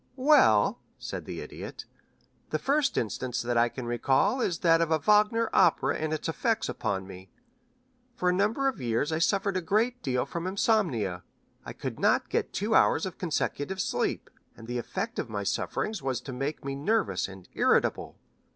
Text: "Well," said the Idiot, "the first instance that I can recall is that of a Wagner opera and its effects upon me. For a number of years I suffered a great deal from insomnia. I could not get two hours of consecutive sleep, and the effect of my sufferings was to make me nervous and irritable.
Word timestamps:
"Well," 0.17 0.79
said 0.97 1.25
the 1.25 1.41
Idiot, 1.41 1.85
"the 2.49 2.57
first 2.57 2.97
instance 2.97 3.39
that 3.43 3.55
I 3.55 3.69
can 3.69 3.85
recall 3.85 4.41
is 4.41 4.57
that 4.61 4.81
of 4.81 4.89
a 4.89 4.97
Wagner 4.97 5.47
opera 5.53 5.95
and 5.95 6.11
its 6.11 6.27
effects 6.27 6.67
upon 6.67 7.05
me. 7.05 7.29
For 8.15 8.27
a 8.27 8.33
number 8.33 8.67
of 8.67 8.81
years 8.81 9.11
I 9.11 9.19
suffered 9.19 9.55
a 9.57 9.61
great 9.61 10.01
deal 10.01 10.25
from 10.25 10.47
insomnia. 10.47 11.21
I 11.67 11.73
could 11.73 11.99
not 11.99 12.29
get 12.29 12.51
two 12.51 12.73
hours 12.73 13.05
of 13.05 13.19
consecutive 13.19 13.79
sleep, 13.79 14.31
and 14.57 14.65
the 14.67 14.79
effect 14.79 15.19
of 15.19 15.29
my 15.29 15.43
sufferings 15.43 16.01
was 16.01 16.19
to 16.21 16.33
make 16.33 16.65
me 16.65 16.73
nervous 16.73 17.27
and 17.27 17.47
irritable. 17.53 18.17